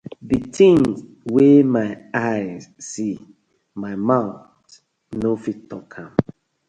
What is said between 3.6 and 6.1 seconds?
my mouth no fit tok.